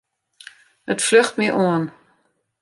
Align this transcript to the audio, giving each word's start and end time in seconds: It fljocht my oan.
It 0.93 1.05
fljocht 1.07 1.35
my 1.39 1.47
oan. 1.65 1.83